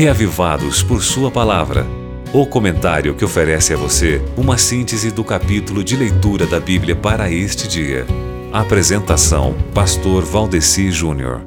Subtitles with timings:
[0.00, 1.86] reavivados por Sua palavra.
[2.32, 7.30] O comentário que oferece a você uma síntese do capítulo de leitura da Bíblia para
[7.30, 8.06] este dia.
[8.50, 11.42] Apresentação: Pastor Valdeci Júnior.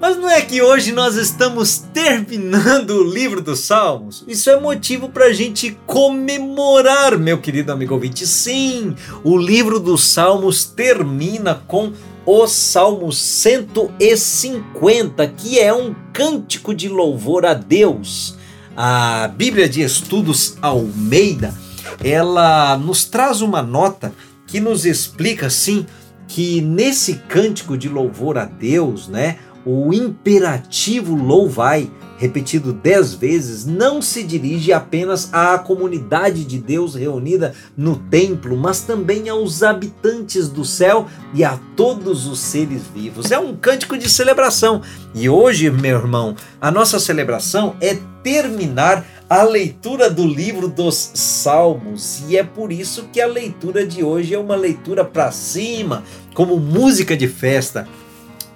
[0.00, 4.24] Mas não é que hoje nós estamos terminando o livro dos Salmos?
[4.28, 8.24] Isso é motivo para a gente comemorar, meu querido amigo ouvinte.
[8.24, 8.94] Sim,
[9.24, 11.92] o livro dos Salmos termina com
[12.26, 18.36] o Salmo 150, que é um cântico de louvor a Deus.
[18.76, 21.54] A Bíblia de Estudos Almeida,
[22.02, 24.12] ela nos traz uma nota
[24.46, 25.86] que nos explica assim
[26.26, 34.00] que nesse cântico de louvor a Deus, né, o imperativo louvai repetido dez vezes, não
[34.00, 40.64] se dirige apenas à comunidade de Deus reunida no templo, mas também aos habitantes do
[40.64, 43.30] céu e a todos os seres vivos.
[43.30, 44.82] É um cântico de celebração.
[45.14, 52.22] E hoje, meu irmão, a nossa celebração é terminar a leitura do livro dos Salmos.
[52.28, 56.04] E é por isso que a leitura de hoje é uma leitura para cima,
[56.34, 57.88] como música de festa.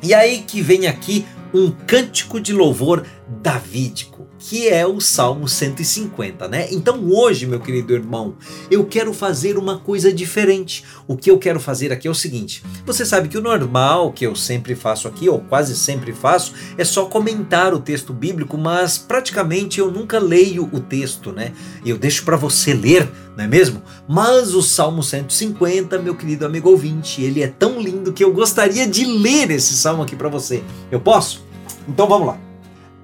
[0.03, 6.49] E aí que vem aqui um cântico de louvor davídico, que é o Salmo 150,
[6.49, 6.69] né?
[6.71, 8.37] Então hoje, meu querido irmão,
[8.71, 10.85] eu quero fazer uma coisa diferente.
[11.07, 14.27] O que eu quero fazer aqui é o seguinte: você sabe que o normal que
[14.27, 18.97] eu sempre faço aqui, ou quase sempre faço, é só comentar o texto bíblico, mas
[18.97, 21.53] praticamente eu nunca leio o texto, né?
[21.85, 23.83] Eu deixo para você ler, não é mesmo?
[24.09, 28.87] Mas o Salmo 150, meu querido amigo ouvinte, ele é tão lindo que eu gostaria
[28.87, 30.63] de ler esse salmo aqui para você.
[30.91, 31.45] Eu posso?
[31.89, 32.39] Então vamos lá.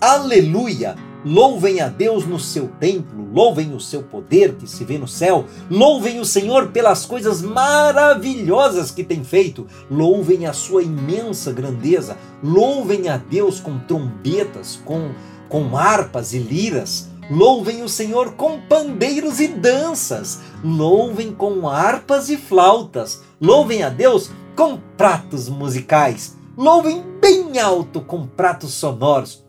[0.01, 0.95] Aleluia!
[1.25, 5.47] Louvem a Deus no seu templo, louvem o seu poder que se vê no céu,
[5.71, 13.09] louvem o Senhor pelas coisas maravilhosas que tem feito, louvem a sua imensa grandeza, louvem
[13.09, 15.13] a Deus com trombetas, com,
[15.49, 22.37] com harpas e liras, louvem o Senhor com pandeiros e danças, louvem com harpas e
[22.37, 29.44] flautas, louvem a Deus com pratos musicais, louvem bem alto com pratos sonoros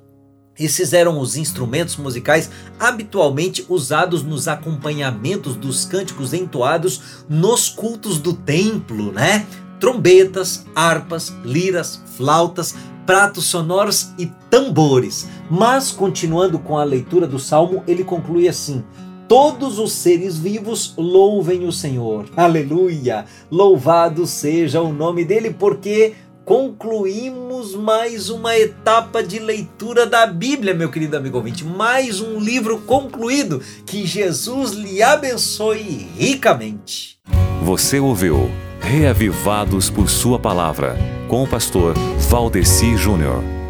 [0.58, 2.50] esses eram os instrumentos musicais
[2.80, 9.46] habitualmente usados nos acompanhamentos dos cânticos entoados nos cultos do templo, né?
[9.80, 15.28] Trombetas, harpas, liras, flautas, pratos sonoros e tambores.
[15.50, 18.84] Mas continuando com a leitura do salmo, ele conclui assim:
[19.28, 22.26] Todos os seres vivos louvem o Senhor.
[22.38, 23.26] Aleluia!
[23.52, 26.14] Louvado seja o nome dele, porque
[26.46, 31.66] concluímos mais uma etapa de leitura da Bíblia, meu querido amigo ouvinte.
[31.66, 33.62] Mais um livro concluído.
[33.86, 37.18] Que Jesus lhe abençoe ricamente.
[37.64, 40.96] Você ouviu Reavivados por Sua Palavra,
[41.28, 41.96] com o pastor
[42.30, 43.65] Valdeci Júnior.